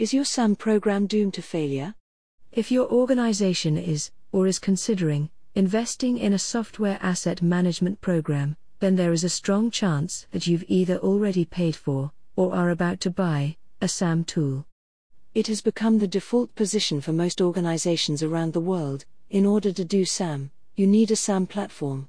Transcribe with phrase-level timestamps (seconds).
[0.00, 1.94] Is your SAM program doomed to failure?
[2.52, 8.96] If your organization is, or is considering, investing in a software asset management program, then
[8.96, 13.10] there is a strong chance that you've either already paid for, or are about to
[13.10, 14.64] buy, a SAM tool.
[15.34, 19.04] It has become the default position for most organizations around the world.
[19.28, 22.08] In order to do SAM, you need a SAM platform.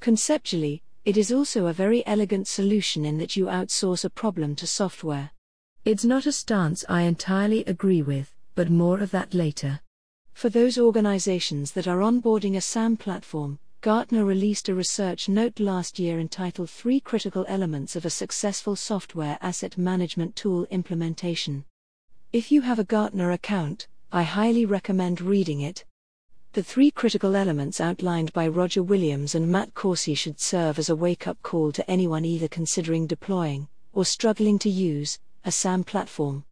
[0.00, 4.66] Conceptually, it is also a very elegant solution in that you outsource a problem to
[4.66, 5.30] software.
[5.82, 9.80] It's not a stance I entirely agree with, but more of that later.
[10.34, 15.98] For those organizations that are onboarding a SAM platform, Gartner released a research note last
[15.98, 21.64] year entitled Three Critical Elements of a Successful Software Asset Management Tool Implementation.
[22.30, 25.86] If you have a Gartner account, I highly recommend reading it.
[26.52, 30.96] The three critical elements outlined by Roger Williams and Matt Corsi should serve as a
[30.96, 36.44] wake up call to anyone either considering deploying, or struggling to use, a SAM platform.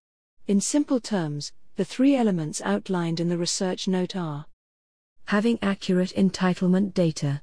[0.47, 4.47] In simple terms, the three elements outlined in the research note are
[5.27, 7.43] having accurate entitlement data,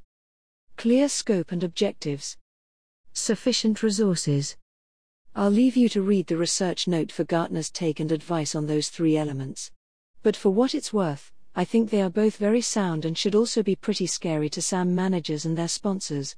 [0.76, 2.36] clear scope and objectives,
[3.14, 4.58] sufficient resources.
[5.36, 8.90] I'll leave you to read the research note for Gartner's take and advice on those
[8.90, 9.72] three elements.
[10.24, 13.62] But for what it's worth, I think they are both very sound and should also
[13.62, 16.36] be pretty scary to SAM managers and their sponsors.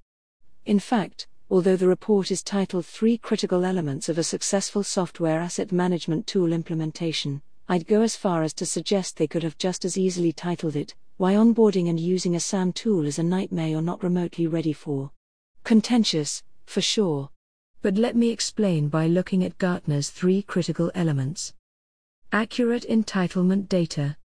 [0.66, 5.72] In fact, although the report is titled Three Critical Elements of a Successful Software Asset
[5.72, 9.98] Management Tool Implementation, I'd go as far as to suggest they could have just as
[9.98, 14.04] easily titled it, Why Onboarding and Using a SAM Tool is a Nightmare You're Not
[14.04, 15.12] Remotely Ready For.
[15.64, 17.30] Contentious, for sure.
[17.82, 21.54] But let me explain by looking at Gartner's three critical elements.
[22.34, 24.18] Accurate entitlement data.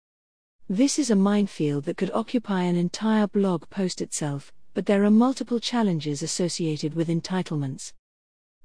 [0.71, 5.11] This is a minefield that could occupy an entire blog post itself, but there are
[5.11, 7.93] multiple challenges associated with entitlements.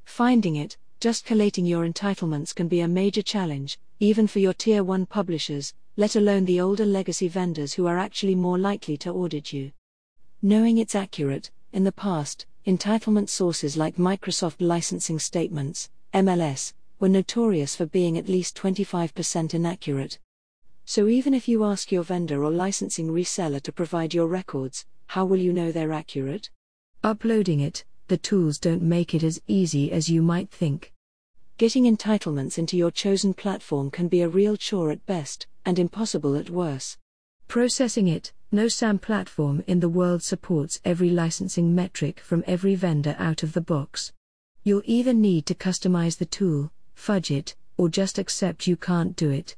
[0.05, 4.81] Finding it, just collating your entitlements can be a major challenge, even for your tier
[4.81, 9.51] 1 publishers, let alone the older legacy vendors who are actually more likely to audit
[9.51, 9.73] you.
[10.41, 17.75] Knowing it's accurate, in the past, entitlement sources like Microsoft Licensing Statements, MLS, were notorious
[17.75, 20.17] for being at least 25% inaccurate.
[20.85, 25.25] So even if you ask your vendor or licensing reseller to provide your records, how
[25.25, 26.49] will you know they're accurate?
[27.03, 30.93] Uploading it, the tools don't make it as easy as you might think.
[31.57, 36.35] Getting entitlements into your chosen platform can be a real chore at best, and impossible
[36.35, 36.97] at worst.
[37.47, 43.15] Processing it, no SAM platform in the world supports every licensing metric from every vendor
[43.19, 44.13] out of the box.
[44.63, 49.29] You'll either need to customize the tool, fudge it, or just accept you can't do
[49.29, 49.55] it.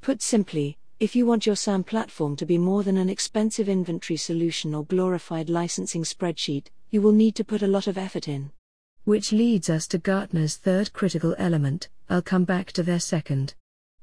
[0.00, 4.16] Put simply, if you want your SAM platform to be more than an expensive inventory
[4.16, 8.50] solution or glorified licensing spreadsheet, you will need to put a lot of effort in.
[9.04, 13.54] Which leads us to Gartner's third critical element, I'll come back to their second.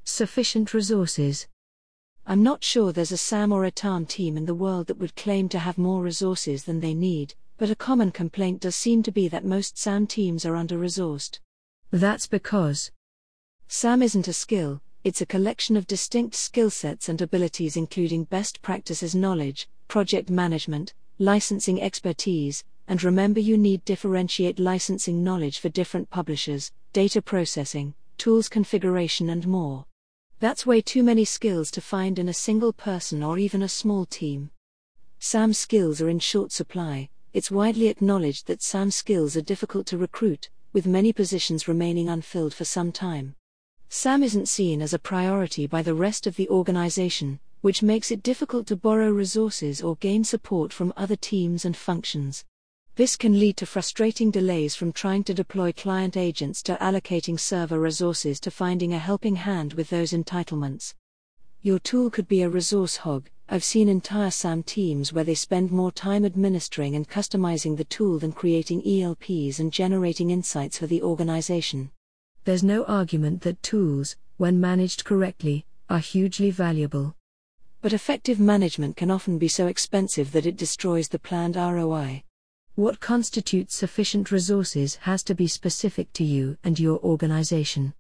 [0.06, 1.48] Sufficient resources.
[2.26, 5.18] I'm not sure there's a SAM or a TAM team in the world that would
[5.18, 9.12] claim to have more resources than they need, but a common complaint does seem to
[9.12, 11.40] be that most SAM teams are under resourced.
[11.92, 12.92] That's because
[13.68, 18.60] SAM isn't a skill, it's a collection of distinct skill sets and abilities, including best
[18.64, 26.10] practices knowledge, project management, licensing expertise, and remember you need differentiate licensing knowledge for different
[26.10, 29.86] publishers, data processing, tools configuration, and more.
[30.40, 34.08] That's way too many skills to find in a single person or even a small
[34.08, 34.50] team.
[35.20, 40.00] SAM skills are in short supply, it's widely acknowledged that SAM skills are difficult to
[40.00, 43.36] recruit, with many positions remaining unfilled for some time.
[43.98, 48.22] SAM isn't seen as a priority by the rest of the organization, which makes it
[48.22, 52.44] difficult to borrow resources or gain support from other teams and functions.
[52.98, 57.80] This can lead to frustrating delays from trying to deploy client agents to allocating server
[57.80, 60.94] resources to finding a helping hand with those entitlements.
[61.62, 63.30] Your tool could be a resource hog.
[63.48, 68.20] I've seen entire SAM teams where they spend more time administering and customizing the tool
[68.20, 71.92] than creating ELPs and generating insights for the organization
[72.46, 77.16] there's no argument that tools, when managed correctly, are hugely valuable.
[77.82, 82.24] But effective management can often be so expensive that it destroys the planned ROI.
[82.76, 87.94] What constitutes sufficient resources has to be specific to you and your organization.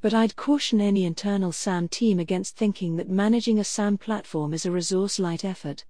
[0.00, 4.64] But I'd caution any internal SAM team against thinking that managing a SAM platform is
[4.64, 5.84] a resource light effort.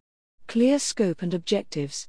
[0.49, 2.09] Clear scope and objectives.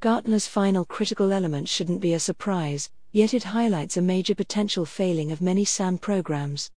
[0.00, 5.30] Gartner's final critical element shouldn't be a surprise, yet it highlights a major potential failing
[5.30, 6.70] of many SAM programs.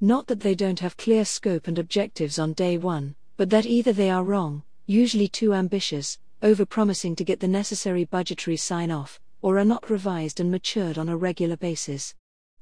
[0.00, 3.92] Not that they don't have clear scope and objectives on day one, but that either
[3.92, 9.58] they are wrong, usually too ambitious, over-promising to get the necessary budgetary sign off, or
[9.58, 12.14] are not revised and matured on a regular basis.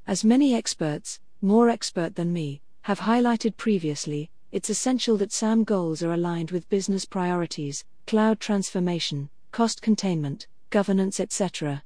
[0.06, 6.02] As many experts, more expert than me, have highlighted previously, it's essential that SAM goals
[6.02, 11.82] are aligned with business priorities, cloud transformation, cost containment, governance, etc.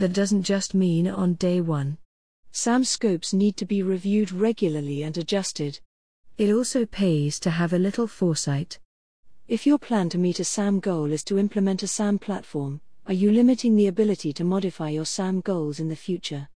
[0.00, 1.98] That doesn't just mean on day one.
[2.52, 5.78] SAM scopes need to be reviewed regularly and adjusted.
[6.38, 8.78] It also pays to have a little foresight.
[9.46, 13.12] If your plan to meet a SAM goal is to implement a SAM platform, are
[13.12, 16.48] you limiting the ability to modify your SAM goals in the future?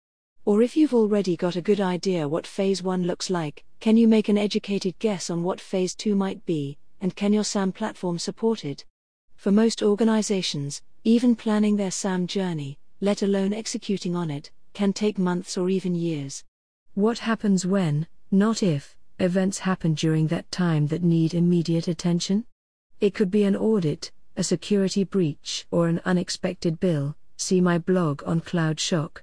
[0.46, 4.08] Or if you've already got a good idea what Phase 1 looks like, can you
[4.08, 8.18] make an educated guess on what Phase 2 might be, and can your SAM platform
[8.18, 8.86] support it?
[9.36, 15.18] For most organizations, even planning their SAM journey, let alone executing on it, can take
[15.18, 16.42] months or even years.
[16.94, 22.46] What happens when, not if, events happen during that time that need immediate attention?
[23.00, 27.14] It could be an audit, a security breach, or an unexpected bill.
[27.36, 29.22] See my blog on Cloud Shock.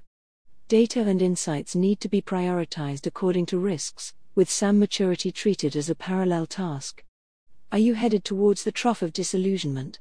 [0.68, 5.90] Data and insights need to be prioritized according to risks, with SAM maturity treated as
[5.90, 7.02] a parallel task.
[7.72, 9.98] Are you headed towards the trough of disillusionment?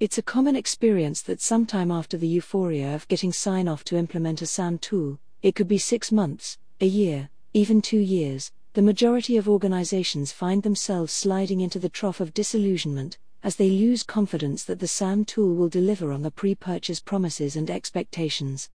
[0.00, 4.42] It's a common experience that sometime after the euphoria of getting sign off to implement
[4.42, 9.36] a SAM tool, it could be six months, a year, even two years, the majority
[9.36, 14.80] of organizations find themselves sliding into the trough of disillusionment as they lose confidence that
[14.80, 18.70] the SAM tool will deliver on the pre purchase promises and expectations.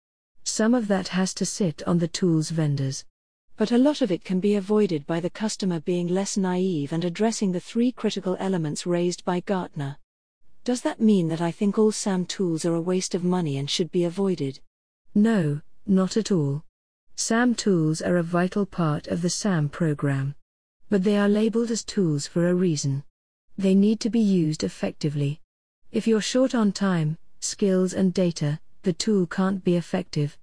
[0.44, 3.05] Some of that has to sit on the tool's vendors.
[3.56, 7.05] But a lot of it can be avoided by the customer being less naive and
[7.05, 9.99] addressing the three critical elements raised by Gartner.
[10.65, 13.71] Does that mean that I think all SAM tools are a waste of money and
[13.71, 14.61] should be avoided?
[15.15, 16.65] No, not at all.
[17.17, 20.35] SAM tools are a vital part of the SAM program.
[20.89, 23.05] But they are labeled as tools for a reason.
[23.57, 25.41] They need to be used effectively.
[25.91, 30.39] If you're short on time, skills, and data, the tool can't be effective.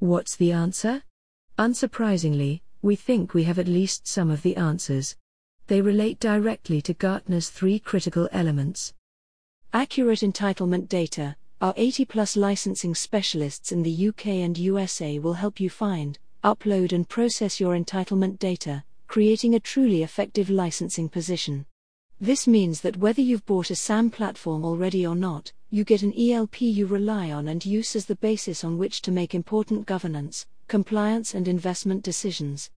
[0.00, 1.02] What's the answer?
[1.58, 5.16] Unsurprisingly, we think we have at least some of the answers.
[5.66, 8.92] They relate directly to Gartner's three critical elements.
[9.74, 15.60] Accurate entitlement data, our 80 plus licensing specialists in the UK and USA will help
[15.60, 21.66] you find, upload, and process your entitlement data, creating a truly effective licensing position.
[22.18, 26.14] This means that whether you've bought a SAM platform already or not, you get an
[26.18, 30.46] ELP you rely on and use as the basis on which to make important governance,
[30.68, 32.70] compliance, and investment decisions.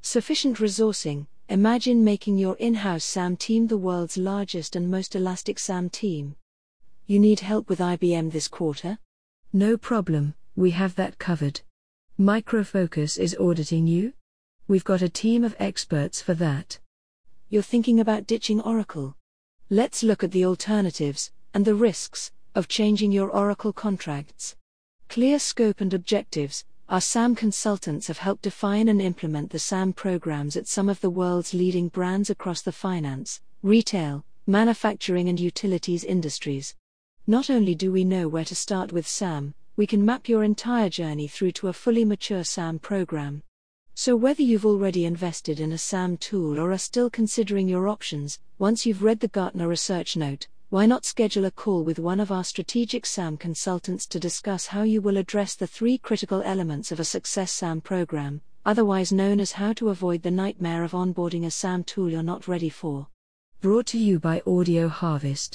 [0.00, 5.60] Sufficient resourcing Imagine making your in house SAM team the world's largest and most elastic
[5.60, 6.34] SAM team.
[7.06, 8.98] You need help with IBM this quarter?
[9.52, 11.60] No problem, we have that covered.
[12.18, 14.12] Micro Focus is auditing you?
[14.66, 16.80] We've got a team of experts for that.
[17.48, 19.14] You're thinking about ditching Oracle?
[19.70, 24.56] Let's look at the alternatives and the risks of changing your Oracle contracts.
[25.08, 26.64] Clear scope and objectives.
[26.88, 31.10] Our SAM consultants have helped define and implement the SAM programs at some of the
[31.10, 36.76] world's leading brands across the finance, retail, manufacturing, and utilities industries.
[37.26, 40.88] Not only do we know where to start with SAM, we can map your entire
[40.88, 43.42] journey through to a fully mature SAM program.
[43.96, 48.38] So, whether you've already invested in a SAM tool or are still considering your options,
[48.60, 52.32] once you've read the Gartner research note, why not schedule a call with one of
[52.32, 56.98] our strategic SAM consultants to discuss how you will address the three critical elements of
[56.98, 61.52] a success SAM program, otherwise known as how to avoid the nightmare of onboarding a
[61.52, 63.06] SAM tool you're not ready for?
[63.60, 65.54] Brought to you by Audio Harvest.